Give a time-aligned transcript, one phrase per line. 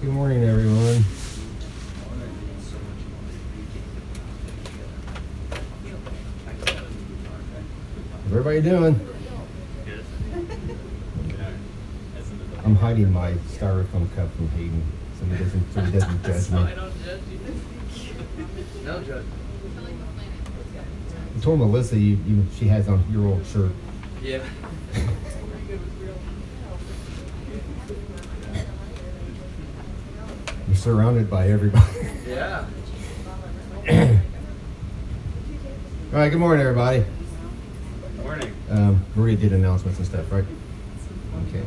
[0.00, 1.04] Good morning, everyone.
[8.24, 9.00] How's everybody doing?
[12.64, 14.82] I'm hiding my styrofoam cup from Hayden
[15.18, 16.74] so he doesn't, so he doesn't judge I me.
[16.74, 18.84] don't judge you.
[18.84, 19.24] No judge.
[21.36, 23.72] I told Melissa you, you, she has on your old shirt.
[24.22, 24.42] Yeah.
[30.66, 31.84] You're surrounded by everybody.
[32.26, 32.64] Yeah.
[36.14, 37.04] All right, good morning, everybody.
[38.16, 38.54] Good morning.
[38.70, 40.46] Um, Maria did announcements and stuff, right?
[41.48, 41.62] Okay.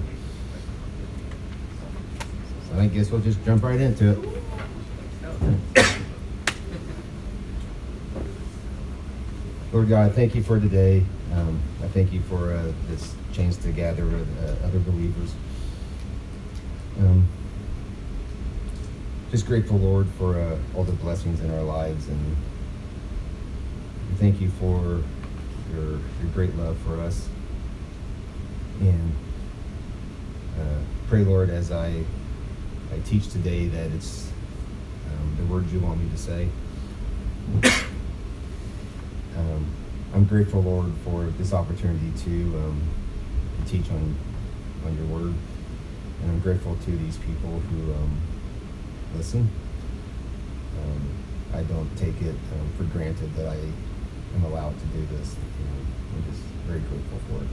[2.68, 4.18] So I guess we'll just jump right into it.
[9.72, 11.06] Lord God, I thank you for today.
[11.36, 15.36] Um, I thank you for uh, this chance to gather with uh, other believers.
[16.98, 17.28] Um,
[19.32, 22.36] just grateful, Lord, for uh, all the blessings in our lives, and
[24.18, 25.02] thank you for
[25.74, 27.30] your, your great love for us.
[28.82, 29.16] And
[30.60, 32.04] uh, pray, Lord, as I
[32.94, 34.30] I teach today, that it's
[35.08, 36.50] um, the words you want me to say.
[39.38, 39.66] Um,
[40.14, 42.82] I'm grateful, Lord, for this opportunity to, um,
[43.64, 44.14] to teach on,
[44.86, 45.34] on your word.
[46.22, 48.22] And I'm grateful to these people who um,
[49.16, 49.50] listen.
[50.80, 51.10] Um,
[51.54, 53.58] I don't take it um, for granted that I
[54.36, 55.36] am allowed to do this.
[55.60, 55.82] You know,
[56.16, 57.50] I'm just very grateful for it.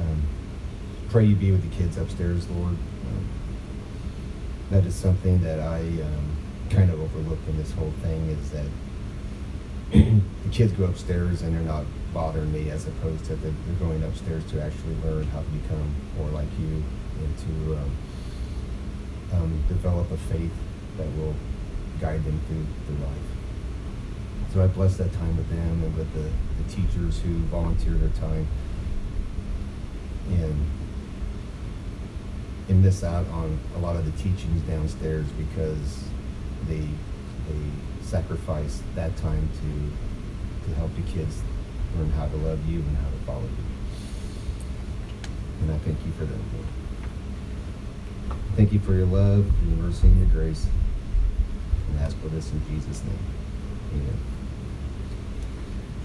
[0.00, 0.22] Um,
[1.08, 2.76] pray you be with the kids upstairs, Lord.
[2.76, 3.28] Um,
[4.70, 6.36] that is something that I um,
[6.70, 8.66] kind of overlooked in this whole thing is that
[9.90, 14.02] the kids go upstairs and they're not bothering me as opposed to they're they're going
[14.04, 16.82] upstairs to actually learn how to become more like you
[17.18, 17.78] and to
[19.34, 20.52] um, develop a faith
[20.96, 21.34] that will
[22.00, 23.30] guide them through, through life.
[24.52, 26.28] So I bless that time with them and with the,
[26.62, 28.46] the teachers who volunteer their time
[30.28, 30.66] and
[32.68, 36.04] and miss out on a lot of the teachings downstairs because
[36.68, 36.86] they
[37.48, 37.60] they
[38.02, 41.42] sacrifice that time to to help the kids
[41.96, 43.64] learn how to love you and how to follow you.
[45.62, 46.79] And I thank you for that, Lord.
[48.56, 50.66] Thank you for your love, your mercy, and your grace.
[51.88, 53.18] And ask for this in Jesus' name.
[53.94, 54.18] Amen.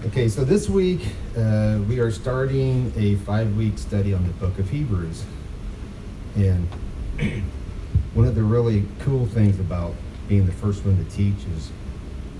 [0.06, 1.00] Okay, so this week
[1.36, 5.24] uh, we are starting a five week study on the book of Hebrews.
[6.36, 6.68] And
[8.14, 9.94] one of the really cool things about
[10.28, 11.70] being the first one to teach is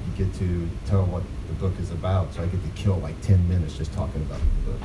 [0.06, 2.34] you get to tell what the book is about.
[2.34, 4.80] So I get to kill like 10 minutes just talking about the book.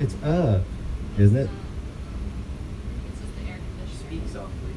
[0.00, 0.62] It's up,
[1.18, 1.50] isn't it?
[3.10, 4.08] It's just the air conditioner.
[4.08, 4.74] Speak softly.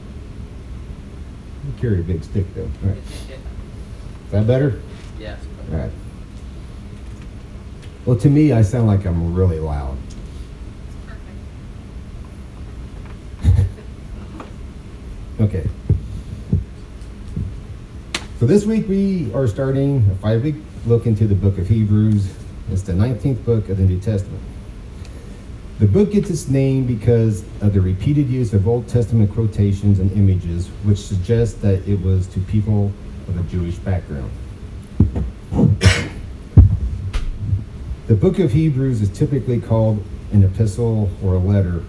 [1.66, 2.62] You carry a big stick though.
[2.62, 2.98] All right.
[2.98, 4.82] Is that better?
[5.20, 5.38] Yes.
[5.70, 5.92] All right.
[8.06, 9.98] Well, to me, I sound like I'm really loud.
[13.44, 13.70] Perfect.
[15.42, 15.68] Okay.
[18.40, 20.56] So this week we are starting a five week
[20.86, 22.34] look into the book of Hebrews.
[22.72, 24.42] It's the 19th book of the New Testament.
[25.84, 30.10] The book gets its name because of the repeated use of Old Testament quotations and
[30.14, 32.94] images, which suggest that it was to people
[33.28, 34.32] of a Jewish background.
[38.08, 40.02] The book of Hebrews is typically called
[40.32, 41.84] an epistle or a letter,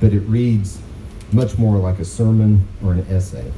[0.00, 0.78] but it reads
[1.32, 3.50] much more like a sermon or an essay.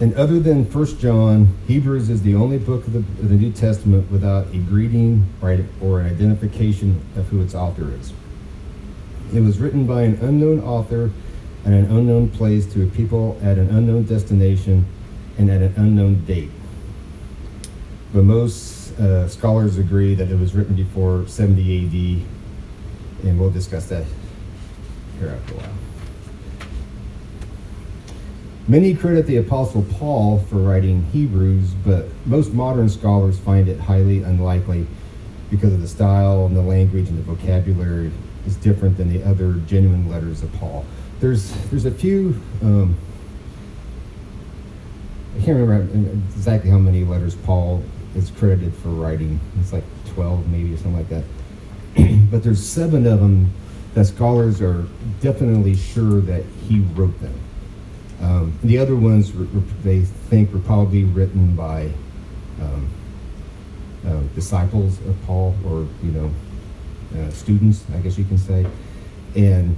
[0.00, 3.50] And other than 1 John, Hebrews is the only book of the, of the New
[3.50, 8.12] Testament without a greeting or, or an identification of who its author is.
[9.34, 11.10] It was written by an unknown author
[11.64, 14.86] at an unknown place to a people at an unknown destination
[15.36, 16.50] and at an unknown date.
[18.14, 22.22] But most uh, scholars agree that it was written before 70
[23.20, 24.04] AD, and we'll discuss that
[25.18, 25.87] here after a while.
[28.68, 34.22] Many credit the Apostle Paul for writing Hebrews, but most modern scholars find it highly
[34.22, 34.86] unlikely
[35.48, 38.12] because of the style and the language and the vocabulary
[38.46, 40.84] is different than the other genuine letters of Paul.
[41.18, 42.38] There's there's a few.
[42.60, 42.94] Um,
[45.34, 45.90] I can't remember
[46.34, 47.82] exactly how many letters Paul
[48.14, 49.40] is credited for writing.
[49.60, 51.24] It's like 12 maybe or something like that.
[52.30, 53.50] but there's seven of them
[53.94, 54.86] that scholars are
[55.22, 57.32] definitely sure that he wrote them.
[58.20, 59.32] Um, the other ones
[59.84, 61.92] they think were probably written by
[62.60, 62.88] um,
[64.06, 66.30] uh, disciples of Paul, or you know,
[67.16, 68.66] uh, students, I guess you can say.
[69.36, 69.76] And,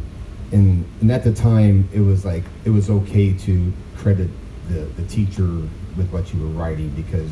[0.52, 4.30] and, and at the time, it was like, it was okay to credit
[4.68, 5.46] the, the teacher
[5.96, 7.30] with what you were writing because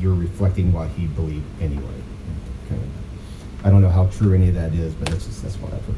[0.00, 2.02] you're reflecting what he believed anyway.
[2.68, 3.66] Kind of.
[3.66, 5.84] I don't know how true any of that is, but that's just, that's what I've
[5.84, 5.96] heard.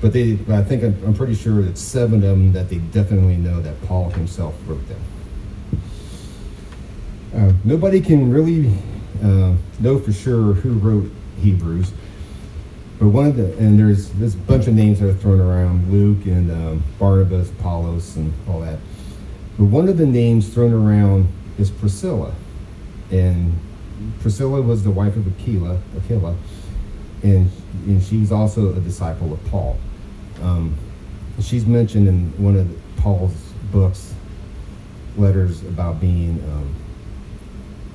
[0.00, 3.36] But they, I think, I'm, I'm pretty sure that seven of them that they definitely
[3.36, 5.00] know that Paul himself wrote them.
[7.34, 8.72] Uh, nobody can really
[9.22, 11.10] uh, know for sure who wrote
[11.40, 11.92] Hebrews,
[12.98, 16.24] but one of the and there's a bunch of names that are thrown around: Luke
[16.26, 18.78] and um, Barnabas, Apollos, and all that.
[19.58, 21.28] But one of the names thrown around
[21.58, 22.32] is Priscilla,
[23.10, 23.52] and
[24.20, 26.34] Priscilla was the wife of Aquila, Aquila,
[27.22, 27.50] and
[27.86, 29.78] and she was also a disciple of Paul.
[30.42, 30.76] Um,
[31.40, 33.34] she's mentioned in one of Paul's
[33.70, 34.14] books,
[35.16, 36.74] letters about being um,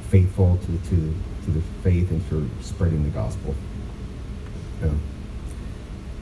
[0.09, 3.55] faithful to, to, to the faith and for spreading the gospel.
[4.83, 4.99] Um,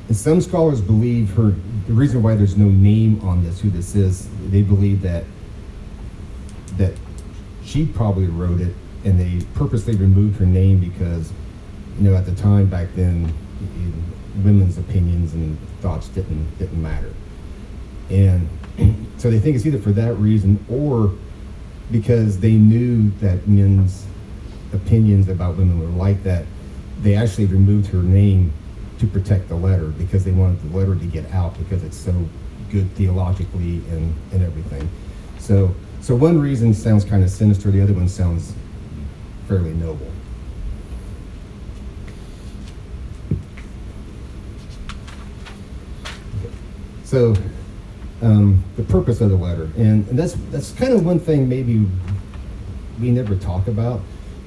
[0.07, 1.55] and some scholars believe her,
[1.87, 5.23] the reason why there's no name on this, who this is, they believe that,
[6.77, 6.93] that
[7.63, 11.31] she probably wrote it and they purposely removed her name because,
[11.97, 13.33] you know, at the time back then,
[14.43, 17.13] women's opinions and thoughts didn't, didn't matter.
[18.09, 18.47] And
[19.17, 21.13] so they think it's either for that reason or
[21.91, 24.05] because they knew that men's
[24.73, 26.45] opinions about women were like that,
[27.01, 28.53] they actually removed her name
[28.99, 32.13] to protect the letter because they wanted the letter to get out because it's so
[32.69, 34.89] good theologically and, and everything.
[35.39, 38.53] So so one reason sounds kind of sinister, the other one sounds
[39.47, 40.11] fairly noble.
[47.11, 47.35] So
[48.21, 51.85] um, the purpose of the letter, and, and that's that's kind of one thing maybe
[53.01, 53.99] we never talk about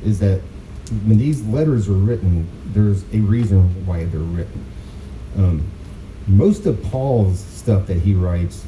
[0.03, 0.41] is that
[1.05, 4.65] when these letters are written, there's a reason why they're written.
[5.37, 5.71] Um,
[6.27, 8.65] most of Paul's stuff that he writes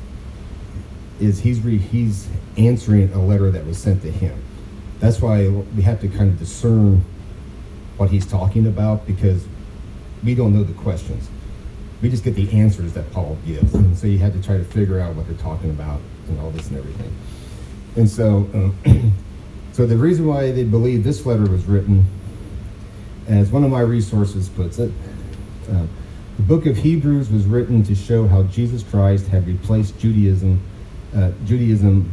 [1.19, 2.29] is he's he's
[2.59, 4.39] answering a letter that was sent to him.
[5.01, 7.03] That's why we have to kind of discern
[7.97, 9.47] what he's talking about because
[10.23, 11.31] we don't know the questions.
[12.03, 14.65] We just get the answers that Paul gives, and so you have to try to
[14.65, 17.15] figure out what they're talking about and all this and everything.
[17.97, 19.13] And so, um,
[19.73, 22.05] so the reason why they believe this letter was written,
[23.29, 24.93] as one of my resources puts it,
[25.71, 25.87] uh,
[26.37, 30.61] the book of Hebrews was written to show how Jesus Christ had replaced Judaism,
[31.15, 32.11] uh, Judaism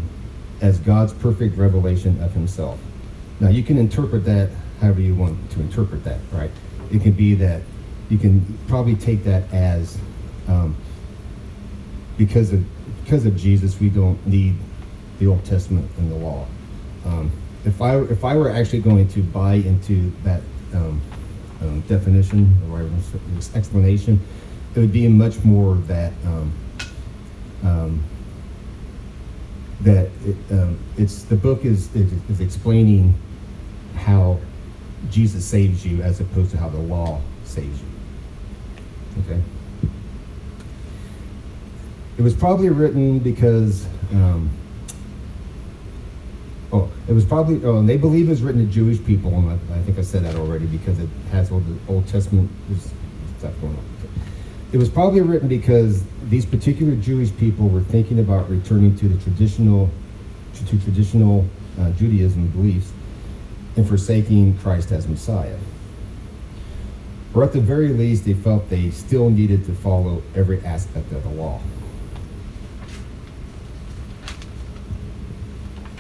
[0.62, 2.80] as God's perfect revelation of Himself.
[3.41, 4.50] Now you can interpret that
[4.80, 6.51] however you want to interpret that, right?
[6.91, 7.62] It can be that
[8.10, 9.98] you can probably take that as
[10.48, 10.76] um,
[12.18, 12.64] because of
[13.04, 14.56] because of Jesus, we don't need
[15.20, 16.46] the Old Testament and the law.
[17.06, 17.32] Um,
[17.66, 20.42] if I if I were actually going to buy into that
[20.74, 21.02] um,
[21.62, 22.90] um, definition or
[23.56, 24.20] explanation,
[24.76, 26.54] it would be much more that um,
[27.64, 28.04] um,
[29.82, 30.36] that it,
[30.98, 33.16] it's the book is is explaining
[33.96, 34.40] how
[35.10, 37.93] Jesus saves you as opposed to how the law saves you.
[39.19, 39.42] Okay.
[42.18, 44.50] It was probably written because, um,
[46.71, 49.50] oh, it was probably, oh, and they believe it was written to Jewish people, and
[49.50, 52.52] I, I think I said that already because it has all the Old Testament
[53.40, 53.85] stuff going on.
[54.71, 59.21] It was probably written because these particular Jewish people were thinking about returning to the
[59.23, 59.90] traditional,
[60.56, 61.47] to, to traditional
[61.80, 62.92] uh, Judaism beliefs
[63.76, 65.57] and forsaking Christ as Messiah.
[67.33, 71.23] Or at the very least, they felt they still needed to follow every aspect of
[71.23, 71.59] the law.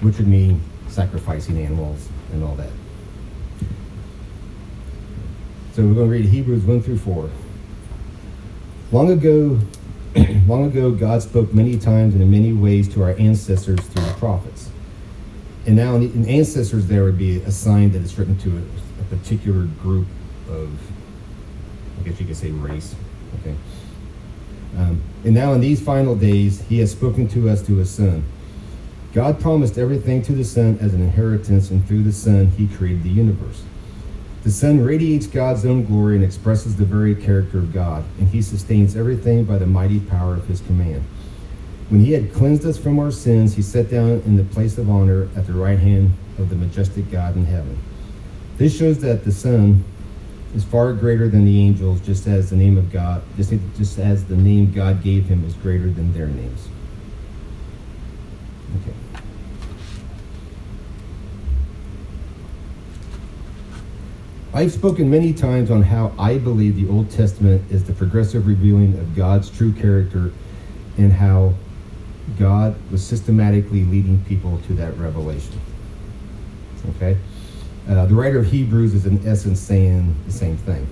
[0.01, 2.69] Which would mean sacrificing animals and all that.
[5.73, 7.29] So we're going to read Hebrews 1 through 4.
[8.91, 9.59] Long ago,
[10.47, 14.13] long ago, God spoke many times and in many ways to our ancestors through the
[14.13, 14.69] prophets.
[15.65, 18.61] And now, in ancestors, there would be a sign that is written to a,
[19.01, 20.05] a particular group
[20.47, 20.69] of,
[22.03, 22.95] I guess you could say, race.
[23.39, 23.55] Okay.
[24.77, 28.25] Um, and now, in these final days, He has spoken to us through His Son.
[29.13, 33.03] God promised everything to the Son as an inheritance, and through the Son, He created
[33.03, 33.63] the universe.
[34.43, 38.41] The Son radiates God's own glory and expresses the very character of God, and He
[38.41, 41.05] sustains everything by the mighty power of His command.
[41.87, 44.89] When He had cleansed us from our sins, He sat down in the place of
[44.89, 47.77] honor at the right hand of the majestic God in heaven.
[48.57, 49.85] This shows that the Son
[50.53, 54.25] is far greater than the angels, just as the name of God, just, just as
[54.25, 56.67] the name God gave Him is greater than their names.
[58.81, 58.93] Okay.
[64.53, 68.97] I've spoken many times on how I believe the Old Testament is the progressive revealing
[68.99, 70.31] of God's true character
[70.97, 71.55] and how
[72.37, 75.59] God was systematically leading people to that revelation.
[76.95, 77.17] Okay?
[77.89, 80.87] Uh, the writer of Hebrews is in essence saying the same thing.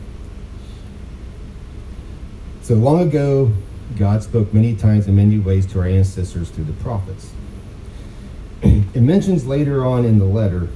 [2.62, 3.52] So long ago,
[3.98, 7.32] God spoke many times in many ways to our ancestors through the prophets.
[8.62, 10.68] it mentions later on in the letter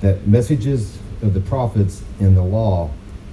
[0.00, 2.90] that messages of the prophets and the law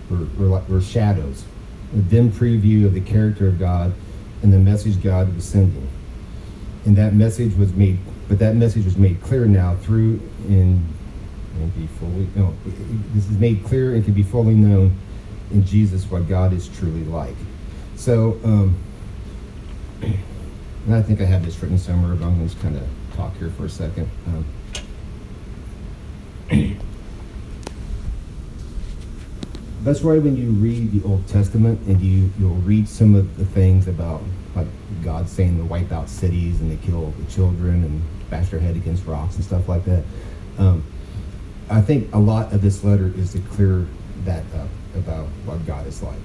[0.09, 1.45] were, were, were shadows,
[1.93, 3.93] a dim preview of the character of God
[4.41, 5.87] and the message God was sending.
[6.85, 10.85] And that message was made, but that message was made clear now through and,
[11.55, 12.53] and be fully, no,
[13.13, 14.97] this is made clear and can be fully known
[15.51, 17.35] in Jesus what God is truly like.
[17.95, 18.75] So, um,
[20.01, 22.83] and I think I have this written somewhere, but I'm going to kind of
[23.15, 24.09] talk here for a second.
[24.27, 24.45] Um,
[29.83, 33.45] that's why when you read the Old Testament and you you'll read some of the
[33.45, 34.21] things about
[34.55, 34.67] like
[35.03, 38.75] God saying to wipe out cities and to kill the children and bash their head
[38.75, 40.03] against rocks and stuff like that.
[40.57, 40.83] Um,
[41.73, 43.87] I think a lot of this letter is to clear
[44.25, 46.19] that up about what God is like.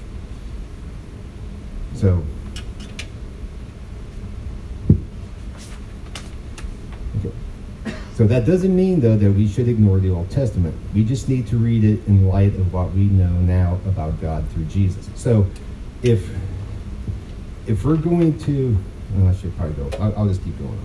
[1.95, 2.23] So.
[7.19, 7.35] Okay.
[8.14, 10.75] So that doesn't mean, though, that we should ignore the Old Testament.
[10.95, 14.47] We just need to read it in light of what we know now about God
[14.50, 15.09] through Jesus.
[15.14, 15.47] So,
[16.02, 16.28] if
[17.67, 18.76] if we're going to,
[19.14, 19.97] well, I should probably go.
[19.99, 20.78] I'll, I'll just keep going.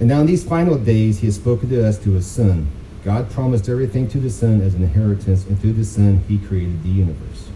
[0.00, 2.68] And now, in these final days, He has spoken to us through His Son.
[3.04, 6.82] God promised everything to the Son as an inheritance, and through the Son, He created
[6.82, 7.48] the universe.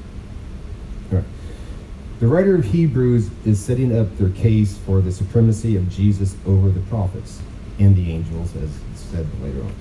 [2.21, 6.69] The writer of Hebrews is setting up their case for the supremacy of Jesus over
[6.69, 7.41] the prophets
[7.79, 9.75] and the angels, as it's said later on,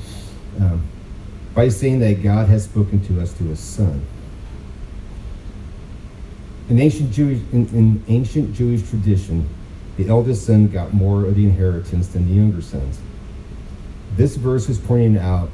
[0.62, 0.88] um,
[1.56, 4.06] by saying that God has spoken to us through His Son.
[6.70, 9.50] In ancient Jewish, in, in ancient Jewish tradition,
[9.98, 13.00] the eldest son got more of the inheritance than the younger sons.
[14.16, 15.50] This verse is pointing out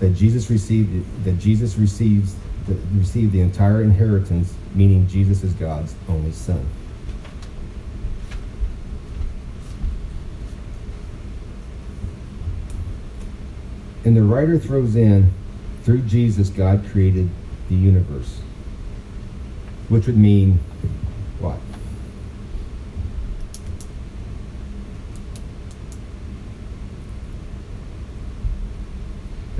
[0.00, 2.34] that Jesus received that Jesus receives
[2.66, 6.66] the, received the entire inheritance, meaning Jesus is God's only son.
[14.04, 15.32] And the writer throws in,
[15.84, 17.30] through Jesus, God created
[17.68, 18.40] the universe,
[19.88, 20.58] which would mean
[21.40, 21.58] what?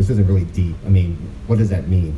[0.04, 0.76] This isn't really deep.
[0.84, 2.14] I mean, what does that mean?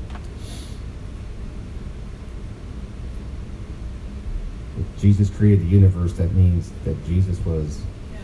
[4.77, 7.81] If Jesus created the universe, that means that Jesus was.
[8.13, 8.19] Yeah.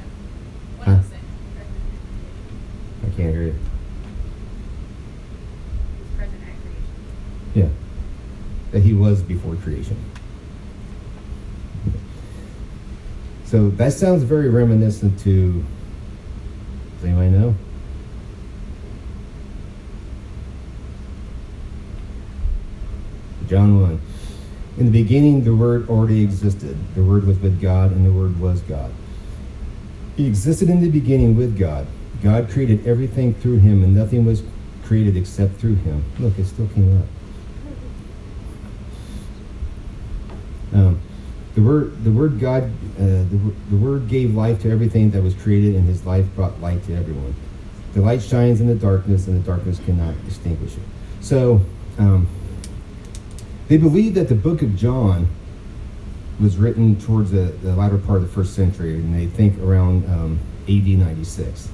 [0.78, 0.99] What Huh?
[3.02, 3.54] I can't hear you.
[5.97, 6.83] He's present at creation.
[7.54, 7.69] Yeah.
[8.73, 9.97] That he was before creation.
[13.45, 15.64] So that sounds very reminiscent to.
[16.97, 17.54] Does anybody know?
[23.53, 24.01] John 1.
[24.79, 26.75] In the beginning, the Word already existed.
[26.95, 28.91] The Word was with God, and the Word was God.
[30.17, 31.87] He existed in the beginning with God.
[32.23, 34.43] God created everything through him, and nothing was
[34.85, 36.03] created except through him.
[36.19, 37.05] Look, it still came up.
[40.73, 41.01] Um,
[41.55, 45.35] the word, the word God, uh, the, the word gave life to everything that was
[45.35, 47.35] created, and His life brought light to everyone.
[47.93, 50.83] The light shines in the darkness, and the darkness cannot extinguish it.
[51.21, 51.61] So,
[51.99, 52.27] um,
[53.73, 55.26] they believe that the book of John
[56.38, 60.05] was written towards the, the latter part of the first century, and they think around
[60.11, 61.71] um, AD 96.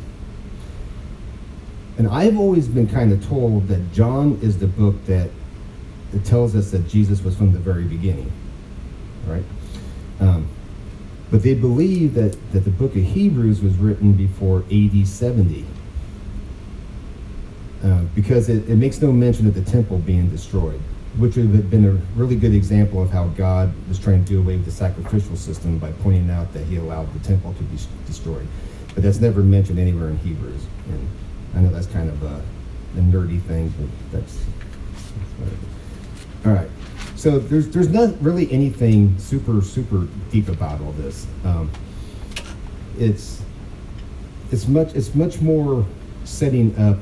[1.98, 5.28] And I've always been kind of told that John is the book that,
[6.22, 8.30] tells us that Jesus was from the very beginning,
[9.26, 9.44] right?
[10.20, 10.46] Um,
[11.32, 15.66] but they believe that, that the book of Hebrews was written before AD 70.
[17.82, 20.80] Uh, because it, it makes no mention of the temple being destroyed,
[21.18, 24.38] which would have been a really good example of how God was trying to do
[24.38, 27.78] away with the sacrificial system by pointing out that he allowed the temple to be
[28.06, 28.46] destroyed.
[28.94, 30.64] But that's never mentioned anywhere in Hebrews.
[30.88, 31.08] And
[31.54, 32.42] I know that's kind of a,
[32.96, 34.44] a nerdy thing, but that's,
[35.40, 36.46] that's.
[36.46, 36.70] All right.
[37.18, 41.26] So there's there's not really anything super super deep about all this.
[41.44, 41.68] Um,
[42.96, 43.42] it's
[44.52, 45.84] it's much it's much more
[46.24, 46.96] setting up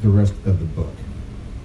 [0.00, 0.92] the rest of the book,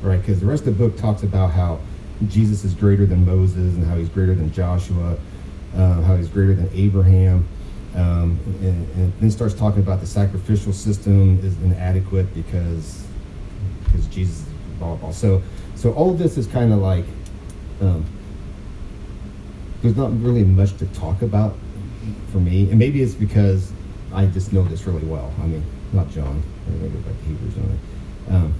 [0.01, 0.19] right?
[0.19, 1.79] Because the rest of the book talks about how
[2.27, 5.17] Jesus is greater than Moses and how he's greater than Joshua,
[5.75, 7.47] uh, how he's greater than Abraham,
[7.93, 13.03] Um, and, and then starts talking about the sacrificial system is inadequate because
[13.83, 14.45] because Jesus
[14.79, 15.11] blah blah.
[15.11, 15.41] So
[15.75, 17.03] so all of this is kind of like
[17.81, 18.05] um,
[19.81, 21.57] there's not really much to talk about
[22.31, 23.73] for me, and maybe it's because
[24.13, 25.33] I just know this really well.
[25.41, 26.41] I mean, not John.
[26.67, 28.33] I'm gonna go Hebrews on it.
[28.33, 28.53] Um,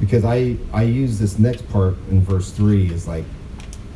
[0.00, 3.24] because I I use this next part in verse three is like,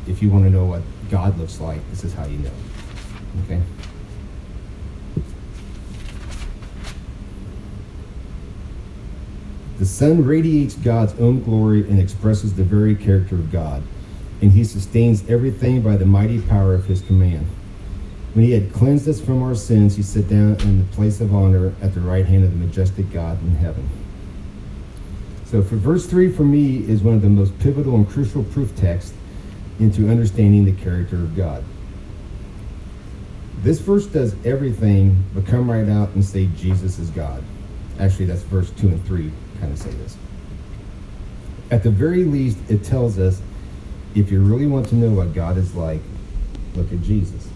[0.07, 2.51] if you want to know what God looks like, this is how you know.
[3.45, 3.61] Okay.
[9.79, 13.81] The Son radiates God's own glory and expresses the very character of God,
[14.39, 17.47] and he sustains everything by the mighty power of his command.
[18.33, 21.33] When he had cleansed us from our sins, he sat down in the place of
[21.33, 23.89] honor at the right hand of the majestic God in heaven.
[25.51, 28.73] So, for verse 3 for me is one of the most pivotal and crucial proof
[28.77, 29.13] texts
[29.81, 31.61] into understanding the character of God.
[33.57, 37.43] This verse does everything but come right out and say Jesus is God.
[37.99, 39.29] Actually, that's verse 2 and 3
[39.59, 40.15] kind of say this.
[41.69, 43.41] At the very least, it tells us
[44.15, 45.99] if you really want to know what God is like,
[46.75, 47.49] look at Jesus.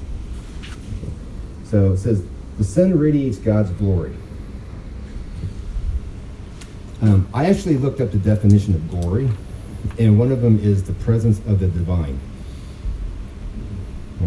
[1.64, 2.26] So it says,
[2.58, 4.16] the son radiates God's glory.
[7.06, 9.30] Um, I actually looked up the definition of glory,
[10.00, 12.20] and one of them is the presence of the divine.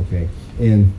[0.02, 0.28] Okay,
[0.60, 0.92] and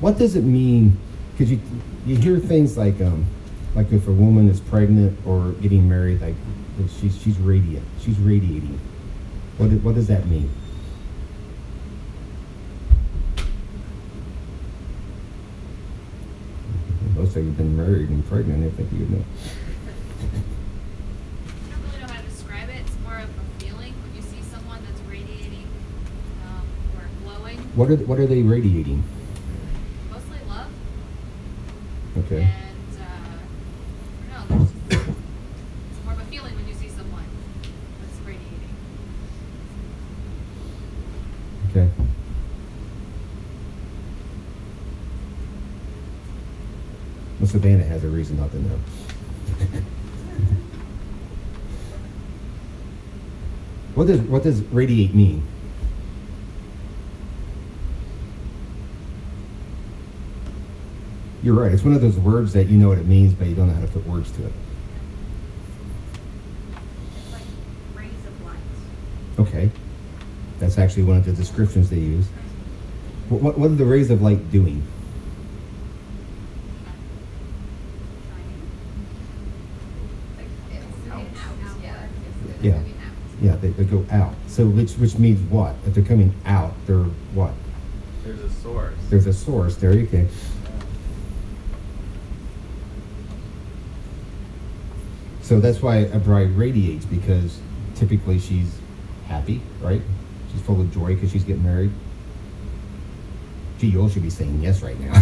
[0.00, 0.96] what does it mean?
[1.32, 1.60] Because you
[2.06, 3.26] you hear things like um,
[3.74, 6.34] like if a woman is pregnant or getting married, like
[6.98, 8.80] she's she's radiant, she's radiating.
[9.58, 10.50] What what does that mean?
[17.28, 18.64] Most of you have been married and pregnant.
[18.64, 19.22] I think you would know.
[21.68, 22.80] I don't really know how to describe it.
[22.80, 25.68] It's more of a feeling when you see someone that's radiating
[26.46, 26.66] um,
[26.96, 27.58] or glowing.
[27.76, 29.04] What are what are they radiating?
[30.10, 30.70] Mostly love.
[32.16, 32.48] Okay.
[32.48, 33.04] And uh,
[34.24, 34.64] I don't know.
[34.88, 35.10] There's just,
[35.90, 37.26] it's more of a feeling when you see someone
[38.00, 38.72] that's radiating.
[41.72, 41.90] Okay.
[47.48, 48.76] Well, Savannah has a reason not to know.
[53.94, 55.42] what does what does radiate mean?
[61.42, 61.72] You're right.
[61.72, 63.74] It's one of those words that you know what it means, but you don't know
[63.74, 64.52] how to put words to it.
[67.32, 67.40] Like
[67.94, 68.58] rays of light.
[69.38, 69.70] Okay.
[70.58, 72.26] That's actually one of the descriptions they use.
[73.30, 74.86] What, what, what are the rays of light doing?
[82.62, 82.80] Yeah.
[83.40, 84.34] Yeah, they, they go out.
[84.48, 85.74] So which which means what?
[85.86, 86.98] If they're coming out, they're
[87.34, 87.52] what?
[88.24, 88.94] There's a source.
[89.08, 89.76] There's a source.
[89.76, 90.26] There you go.
[95.42, 97.58] So that's why a bride radiates because
[97.94, 98.78] typically she's
[99.28, 100.02] happy, right?
[100.52, 101.90] She's full of joy because she's getting married.
[103.78, 105.12] Gee, you all should be saying yes right now.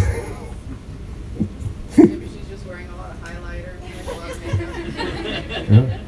[1.97, 6.01] Maybe she's just wearing a lot of highlighter and a lot of makeup.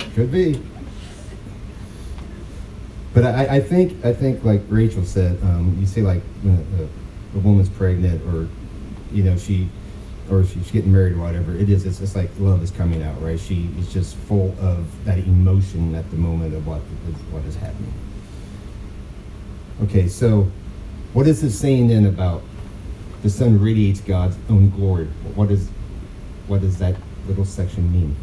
[0.00, 0.62] Yeah, Could be.
[3.12, 7.36] But I, I think I think like Rachel said, um, you see like when a,
[7.36, 8.48] a woman's pregnant or
[9.12, 9.68] you know she
[10.30, 13.20] or she's getting married or whatever, it is it's just like love is coming out,
[13.20, 13.38] right?
[13.38, 17.56] She is just full of that emotion at the moment of what is what is
[17.56, 17.92] happening.
[19.82, 20.50] Okay, so
[21.14, 22.42] what is this saying then about
[23.22, 25.06] the son radiates God's own glory?
[25.34, 25.68] What is
[26.46, 26.94] what does that
[27.26, 28.14] little section mean?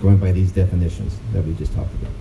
[0.00, 2.12] Going by these definitions that we just talked about.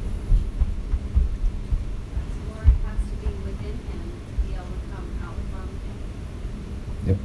[2.45, 5.97] Glory has to be within him to be able to come out from him.
[7.07, 7.17] Yep.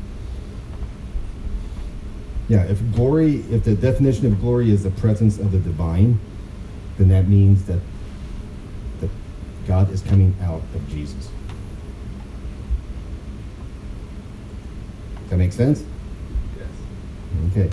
[2.52, 6.20] Yeah, if glory, if the definition of glory is the presence of the divine,
[6.98, 7.80] then that means that
[9.00, 9.08] that
[9.66, 11.30] God is coming out of Jesus.
[15.30, 15.82] That makes sense?
[16.58, 16.68] Yes.
[17.52, 17.70] Okay.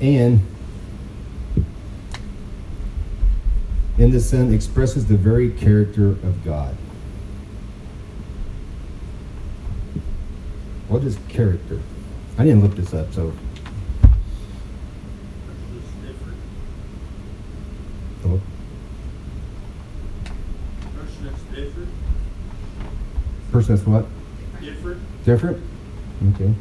[0.00, 0.40] And
[3.98, 6.76] in the Son expresses the very character of God.
[10.88, 11.80] What is character?
[12.38, 13.32] I didn't look this up, so
[18.24, 18.40] oh,
[20.94, 21.88] Person that's different,
[23.52, 24.06] person that's what?
[24.60, 25.62] different, Different?
[26.34, 26.54] Okay.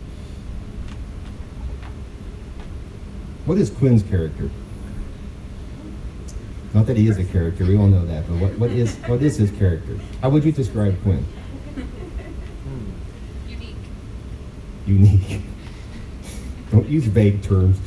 [3.45, 4.49] What is Quinn's character?
[6.73, 9.21] Not that he is a character, we all know that, but what, what is what
[9.21, 9.97] is his character?
[10.21, 11.25] How would you describe Quinn?
[13.47, 13.75] Unique.
[14.85, 15.41] Unique.
[16.71, 17.77] Don't use vague terms.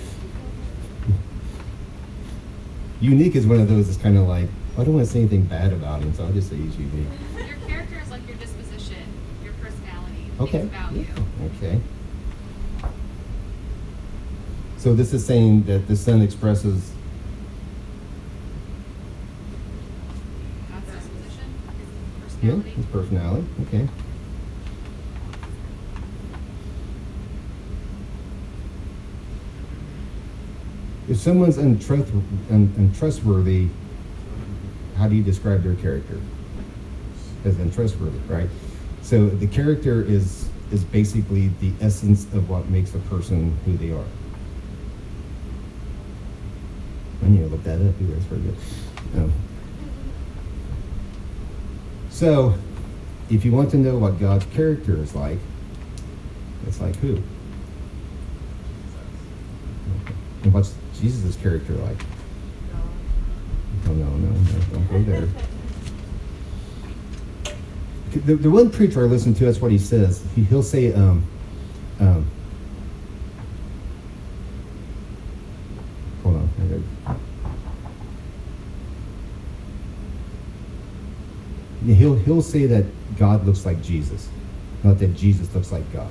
[3.00, 5.20] Unique is one of those that's kind of like, oh, I don't want to say
[5.20, 7.06] anything bad about him, so I'll just say he's unique.
[7.36, 8.96] Your character is like your disposition,
[9.44, 10.62] your personality, Okay.
[10.62, 11.06] about you.
[11.56, 11.80] Okay.
[14.78, 16.92] So this is saying that the son expresses
[20.70, 21.54] God's disposition,
[22.40, 23.46] his yeah, his personality.
[23.66, 23.88] Okay.
[31.08, 32.10] If someone's untrust,
[32.50, 33.68] un, untrustworthy,
[34.96, 36.20] how do you describe their character?
[37.44, 38.48] As untrustworthy, right?
[39.02, 43.90] So the character is is basically the essence of what makes a person who they
[43.90, 44.04] are.
[47.24, 47.94] I need to look that up.
[47.98, 48.56] That's very good.
[49.16, 49.32] Um,
[52.10, 52.54] so,
[53.30, 55.38] if you want to know what God's character is like,
[56.66, 57.22] it's like who?
[60.48, 61.98] And what's Jesus' character like?
[63.86, 65.28] Oh, no, no, no, don't go there.
[68.24, 70.24] The, the one preacher I listen to, that's what he says.
[70.34, 71.22] He, he'll say, um,
[72.00, 72.30] um,
[76.22, 76.48] hold on.
[81.84, 82.86] He'll, he'll say that
[83.18, 84.30] God looks like Jesus,
[84.82, 86.10] not that Jesus looks like God.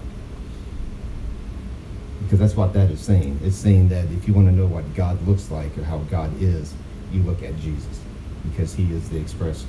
[2.28, 3.40] Because that's what that is saying.
[3.42, 6.30] It's saying that if you want to know what God looks like or how God
[6.42, 6.74] is,
[7.13, 8.02] you look at Jesus.
[8.50, 9.66] Because he is the express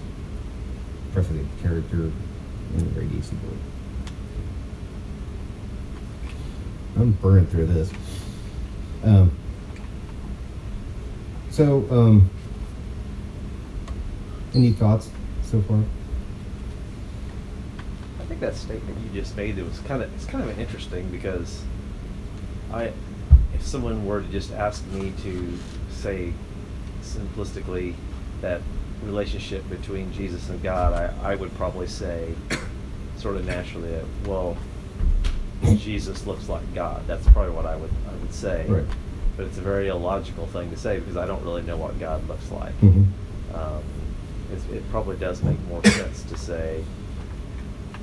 [1.12, 2.10] perfect character
[2.74, 3.58] in the very easy word.
[6.96, 7.92] I'm burning through this.
[9.04, 9.30] Um,
[11.50, 12.28] so, um,
[14.52, 15.10] any thoughts
[15.44, 15.78] so far?
[18.18, 21.08] I think that statement you just made it was kind of it's kind of interesting
[21.10, 21.62] because
[22.72, 22.92] I
[23.54, 25.58] if someone were to just ask me to
[25.90, 26.32] say
[27.02, 27.94] simplistically
[28.40, 28.60] that
[29.02, 32.34] relationship between Jesus and God, I, I would probably say
[33.16, 34.56] sort of naturally that well
[35.76, 37.02] Jesus looks like God.
[37.06, 38.64] That's probably what I would I would say.
[38.68, 38.84] Right.
[39.36, 42.26] But it's a very illogical thing to say because I don't really know what God
[42.28, 42.78] looks like.
[42.80, 43.06] Mhm.
[43.54, 43.82] Um,
[44.52, 46.82] it's, it probably does make more sense to say,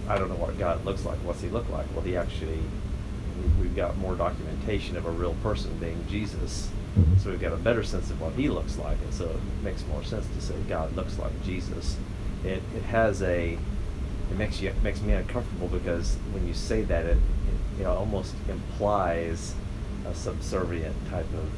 [0.08, 1.18] I don't know what God looks like.
[1.20, 1.88] What's he look like?
[1.94, 2.60] Well, he actually,
[3.62, 6.70] we've got more documentation of a real person being Jesus.
[7.22, 8.98] So we've got a better sense of what he looks like.
[9.04, 11.98] And so it makes more sense to say God looks like Jesus.
[12.46, 13.54] It, it has a,
[14.32, 17.86] it makes you, it makes me uncomfortable because when you say that, it, it, it
[17.86, 19.54] almost implies
[20.08, 21.50] a subservient type of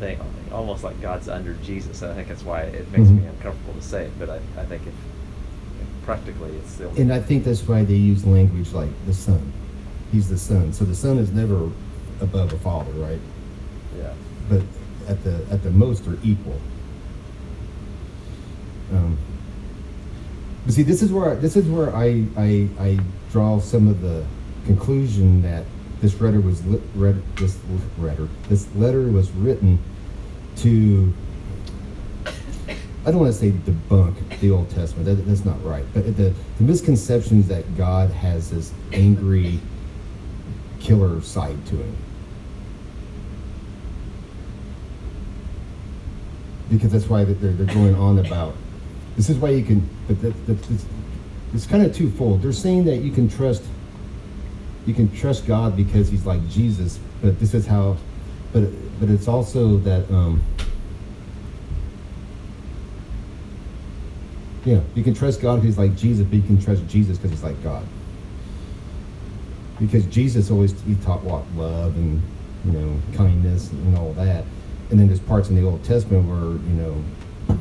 [0.00, 0.18] thing,
[0.52, 2.02] almost like God's under Jesus.
[2.02, 3.28] And I think that's why it makes me Mhm.
[3.30, 4.12] uncomfortable to say it.
[4.18, 6.90] But I, I think if, if practically it's still.
[6.96, 9.52] And I think that's why they use language like the son.
[10.16, 10.72] He's the son.
[10.72, 11.70] So the son is never
[12.22, 13.20] above a father, right?
[13.98, 14.14] Yeah.
[14.48, 14.62] But
[15.06, 16.58] at the at the most they're equal.
[18.94, 19.18] Um,
[20.64, 22.98] but see, this is where this is where I, I I
[23.30, 24.24] draw some of the
[24.64, 25.66] conclusion that
[26.00, 27.58] this letter was lit, read this
[27.98, 29.78] letter this letter was written
[30.56, 31.12] to
[32.24, 35.04] I don't want to say debunk the Old Testament.
[35.04, 35.84] That, that's not right.
[35.92, 39.60] But the, the misconceptions that God has this angry
[40.86, 41.96] killer side to him.
[46.70, 48.54] Because that's why they're, they're going on about.
[49.16, 49.88] This is why you can.
[50.08, 50.86] But that, that, it's,
[51.54, 52.42] it's kind of twofold.
[52.42, 53.62] They're saying that you can trust.
[54.84, 56.98] You can trust God because He's like Jesus.
[57.22, 57.96] But this is how.
[58.52, 58.64] But
[59.00, 60.10] but it's also that.
[60.10, 60.42] Um,
[64.66, 67.30] Yeah, you can trust God because he's like Jesus, but you can trust Jesus because
[67.30, 67.86] he's like God.
[69.80, 72.22] Because Jesus always he taught what love and
[72.64, 74.44] you know kindness and all that,
[74.90, 77.04] and then there's parts in the Old Testament where you know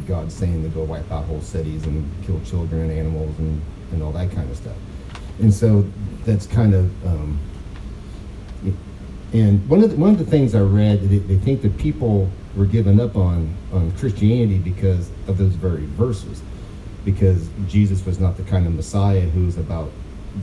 [0.08, 4.02] God's saying to go wipe out whole cities and kill children and animals and and
[4.02, 4.78] all that kind of stuff,
[5.40, 5.86] and so
[6.26, 7.06] that's kind of.
[7.06, 7.40] Um,
[9.34, 12.30] and one of the, one of the things I read, they, they think that people
[12.56, 16.42] were giving up on on Christianity because of those very verses
[17.06, 19.92] because Jesus was not the kind of Messiah who's about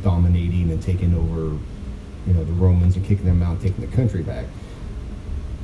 [0.03, 1.57] dominating and taking over,
[2.27, 4.47] you know, the Romans and kicking them out, taking the country back,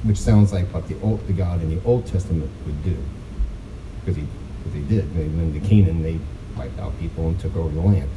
[0.05, 2.97] which sounds like what the old, the God in the Old Testament would do,
[4.01, 4.27] because he,
[4.59, 5.17] because he did.
[5.17, 6.19] When when the Canaan, they
[6.57, 8.09] wiped out people and took over the land.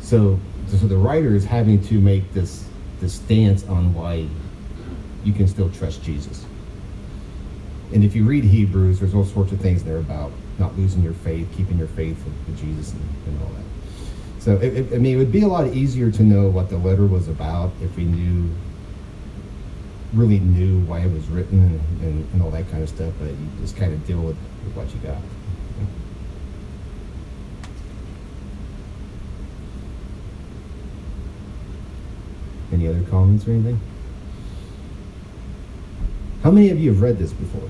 [0.00, 2.66] So, so the writer is having to make this
[3.00, 4.26] this stance on why
[5.24, 6.46] you can still trust Jesus.
[7.92, 11.12] And if you read Hebrews, there's all sorts of things there about not losing your
[11.12, 13.64] faith, keeping your faith with, Jesus, and, and all that.
[14.42, 16.78] So, it, it, I mean, it would be a lot easier to know what the
[16.78, 18.48] letter was about if we knew,
[20.12, 23.12] really knew why it was written and, and, and all that kind of stuff.
[23.18, 25.18] But you just kind of deal with, with what you got.
[32.72, 33.80] Any other comments or anything?
[36.42, 37.68] How many of you have read this before?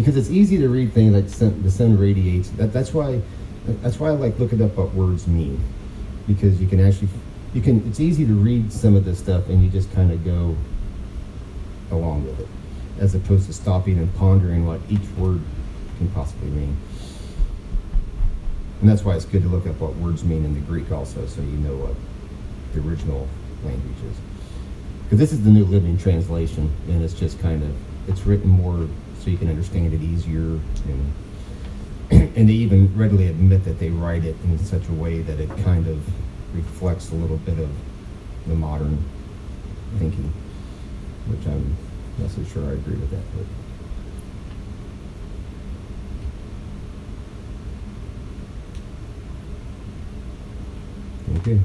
[0.00, 2.48] Because it's easy to read things like the son radiates.
[2.50, 3.20] That, that's why
[3.82, 5.62] that's why I like looking up what words mean.
[6.26, 7.08] Because you can actually
[7.52, 10.24] you can it's easy to read some of this stuff and you just kind of
[10.24, 10.56] go
[11.90, 12.48] along with it
[12.98, 15.42] as opposed to stopping and pondering what each word
[15.98, 16.76] can possibly mean.
[18.80, 21.26] And that's why it's good to look up what words mean in the Greek also,
[21.26, 21.94] so you know what
[22.72, 23.28] the original
[23.64, 24.16] language is.
[25.04, 27.74] Because this is the New Living Translation, and it's just kind of
[28.08, 28.88] it's written more
[29.20, 31.12] so you can understand it easier, and
[32.36, 35.48] and they even readily admit that they write it in such a way that it
[35.62, 36.02] kind of
[36.54, 37.68] reflects a little bit of
[38.46, 38.98] the modern
[39.98, 40.32] thinking,
[41.28, 41.76] which I'm
[42.18, 43.46] not so sure I agree with that, but.
[51.40, 51.60] Okay.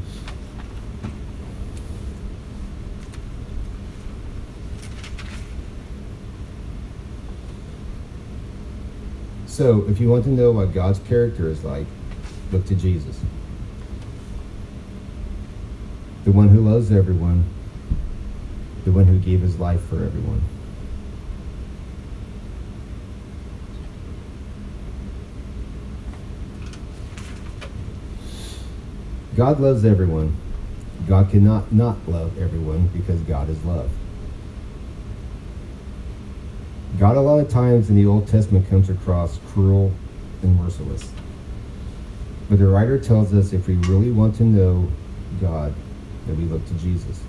[9.56, 11.86] So, if you want to know what God's character is like,
[12.52, 13.18] look to Jesus.
[16.26, 17.46] The one who loves everyone,
[18.84, 20.42] the one who gave his life for everyone.
[29.38, 30.36] God loves everyone.
[31.08, 33.90] God cannot not love everyone because God is love.
[37.06, 39.92] God, a lot of times in the Old Testament, comes across cruel
[40.42, 41.08] and merciless.
[42.50, 44.90] But the writer tells us if we really want to know
[45.40, 45.72] God,
[46.26, 47.22] that we look to Jesus.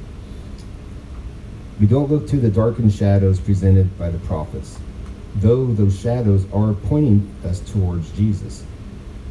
[1.78, 4.78] We don't look to the darkened shadows presented by the prophets,
[5.34, 8.64] though those shadows are pointing us towards Jesus.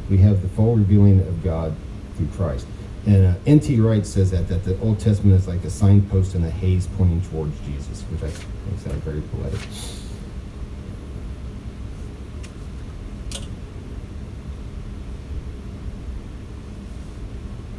[0.08, 1.74] We have the full revealing of God
[2.16, 2.68] through Christ.
[3.04, 3.80] And uh, N.T.
[3.80, 7.20] Wright says that, that the Old Testament is like a signpost in a haze pointing
[7.22, 9.58] towards Jesus, which I think sounds very poetic.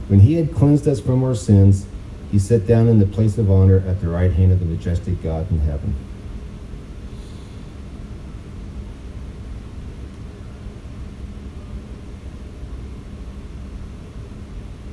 [0.07, 1.85] When he had cleansed us from our sins,
[2.31, 5.21] he sat down in the place of honor at the right hand of the majestic
[5.21, 5.95] God in heaven.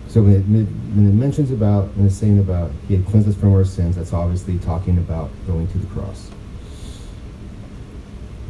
[0.08, 3.34] So when it, when it mentions about, when it's saying about he had cleansed us
[3.34, 6.30] from our sins, that's obviously talking about going to the cross.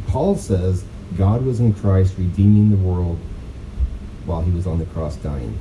[0.09, 0.85] Paul says
[1.17, 3.19] God was in Christ redeeming the world
[4.27, 5.59] while he was on the cross dying.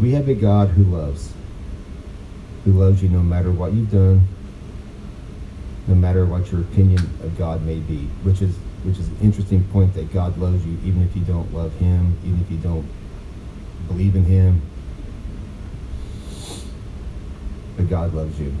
[0.00, 1.32] We have a God who loves,
[2.64, 4.20] who loves you no matter what you've done,
[5.88, 9.64] no matter what your opinion of God may be, which is which is an interesting
[9.64, 12.86] point that God loves you even if you don't love him, even if you don't
[13.88, 14.62] believe in him.
[17.76, 18.54] But God loves you.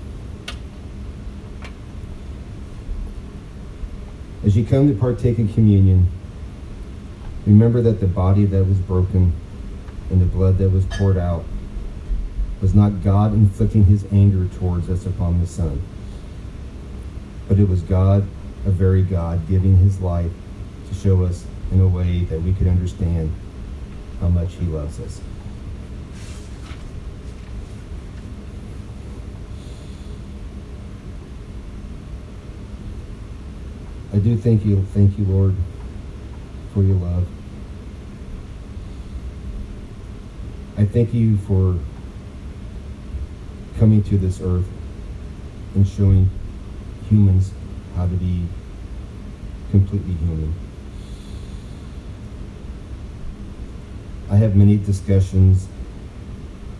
[4.44, 6.08] As you come to partake in communion,
[7.46, 9.32] remember that the body that was broken
[10.10, 11.44] and the blood that was poured out
[12.60, 15.82] was not God inflicting his anger towards us upon the Son,
[17.48, 18.26] but it was God,
[18.66, 20.32] a very God, giving his life
[20.88, 23.32] to show us in a way that we could understand
[24.20, 25.20] how much he loves us.
[34.12, 35.54] I do thank you, thank you, Lord,
[36.72, 37.26] for your love.
[40.78, 41.76] I thank you for
[43.80, 44.68] coming to this earth
[45.74, 46.30] and showing
[47.10, 47.50] humans
[47.96, 48.46] how to be
[49.72, 50.54] completely human.
[54.30, 55.66] I have many discussions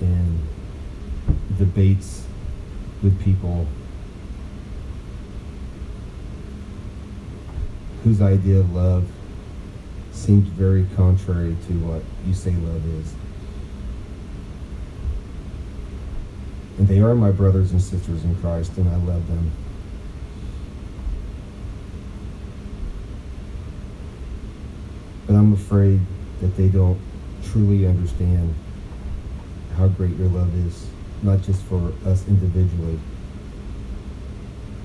[0.01, 0.39] and
[1.59, 2.25] debates
[3.03, 3.67] with people
[8.05, 9.11] whose idea of love
[10.13, 13.18] seems very contrary to what you say love is.
[16.79, 19.51] And they are my brothers and sisters in Christ, and I love them.
[25.27, 26.01] But I'm afraid
[26.41, 27.01] that they don't
[27.43, 28.55] truly understand
[29.77, 30.87] how great your love is,
[31.23, 32.99] not just for us individually,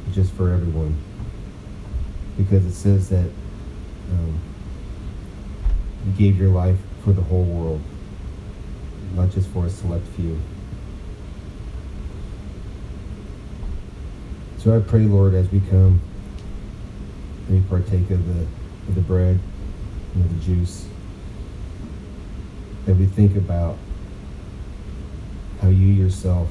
[0.06, 0.98] but just for everyone.
[2.38, 3.30] Because it says that
[4.12, 4.40] um,
[6.08, 7.82] you gave your life for the whole world,
[9.14, 10.40] not just for a select few.
[14.64, 16.00] So I pray, Lord, as we come
[17.50, 18.48] and we partake of the
[18.88, 19.38] of the bread
[20.14, 20.88] and the juice,
[22.86, 23.78] that we think about
[25.62, 26.48] how you yourself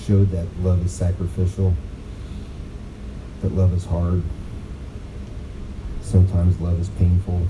[0.00, 1.74] showed that love is sacrificial,
[3.42, 4.22] that love is hard,
[6.00, 7.46] sometimes love is painful,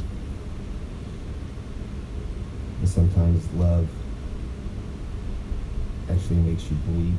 [2.81, 3.88] and sometimes love
[6.11, 7.14] actually makes you bleed.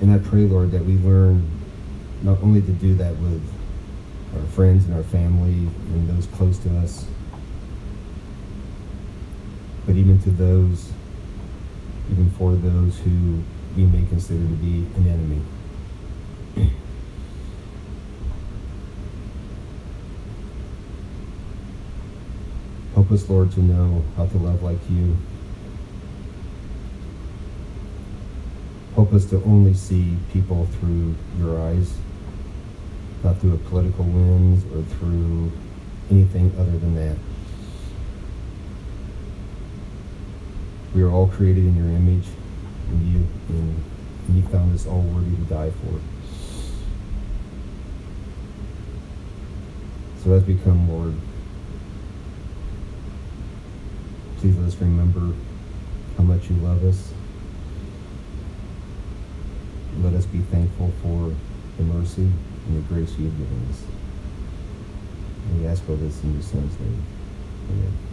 [0.00, 1.46] And I pray, Lord, that we learn
[2.22, 3.42] not only to do that with
[4.34, 7.06] our friends and our family and those close to us,
[9.86, 10.90] but even to those,
[12.10, 13.42] even for those who
[13.76, 15.42] we may consider to be an enemy.
[22.94, 25.16] Help us, Lord, to know how to love like you.
[29.10, 31.92] Help us to only see people through your eyes,
[33.24, 35.50] not through a political lens or through
[36.12, 37.16] anything other than that.
[40.94, 42.28] We are all created in your image,
[42.90, 43.82] and you and,
[44.32, 46.00] you found us all worthy to die for.
[50.22, 51.16] So as we come, Lord,
[54.36, 55.34] please let us remember
[56.16, 57.12] how much you love us.
[60.10, 61.32] Let us be thankful for
[61.76, 62.22] the mercy
[62.66, 63.80] and the grace you have given us.
[65.46, 67.04] And we ask all this in your Son's name.
[67.70, 68.09] Amen.